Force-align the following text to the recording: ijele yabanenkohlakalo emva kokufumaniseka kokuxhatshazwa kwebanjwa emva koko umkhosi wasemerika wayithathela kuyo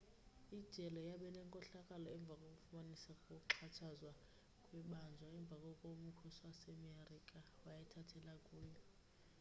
ijele 0.59 0.99
yabanenkohlakalo 1.09 2.07
emva 2.17 2.33
kokufumaniseka 2.41 3.21
kokuxhatshazwa 3.29 4.11
kwebanjwa 4.65 5.27
emva 5.37 5.55
koko 5.63 5.85
umkhosi 5.97 6.39
wasemerika 6.47 7.37
wayithathela 7.65 8.33
kuyo 8.45 8.75